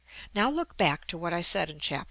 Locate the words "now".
0.33-0.49